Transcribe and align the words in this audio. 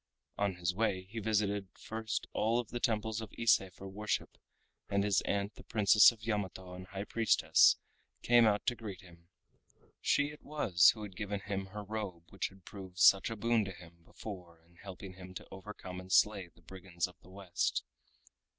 On 0.35 0.55
his 0.55 0.73
way 0.73 1.03
he 1.03 1.19
visited 1.19 1.67
first 1.79 2.25
of 2.25 2.31
all 2.33 2.63
the 2.63 2.79
temples 2.79 3.21
of 3.21 3.31
Ise 3.39 3.61
for 3.71 3.87
worship, 3.87 4.35
and 4.89 5.03
his 5.03 5.21
aunt 5.25 5.53
the 5.53 5.63
Princess 5.63 6.11
of 6.11 6.23
Yamato 6.23 6.73
and 6.73 6.87
High 6.87 7.03
Priestess 7.03 7.77
came 8.23 8.47
out 8.47 8.65
to 8.65 8.75
greet 8.75 9.01
him. 9.01 9.29
She 10.01 10.31
it 10.31 10.41
was 10.41 10.89
who 10.95 11.03
had 11.03 11.15
given 11.15 11.41
him 11.41 11.67
her 11.67 11.83
robe 11.83 12.23
which 12.31 12.47
had 12.47 12.65
proved 12.65 12.97
such 12.97 13.29
a 13.29 13.35
boon 13.35 13.63
to 13.65 13.71
him 13.71 14.01
before 14.03 14.63
in 14.65 14.77
helping 14.77 15.13
him 15.13 15.35
to 15.35 15.45
overcome 15.51 15.99
and 15.99 16.11
slay 16.11 16.47
the 16.47 16.63
brigands 16.63 17.05
of 17.05 17.15
the 17.21 17.29
West. 17.29 17.83